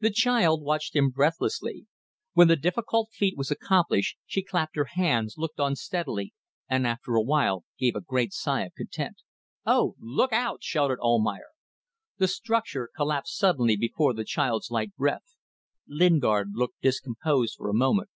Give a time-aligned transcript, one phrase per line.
[0.00, 1.86] The child watched him breathlessly.
[2.32, 6.34] When the difficult feat was accomplished she clapped her hands, looked on steadily,
[6.68, 9.18] and after a while gave a great sigh of content.
[9.64, 9.94] "Oh!
[10.00, 11.50] Look out!" shouted Almayer.
[12.18, 15.36] The structure collapsed suddenly before the child's light breath.
[15.86, 18.08] Lingard looked discomposed for a moment.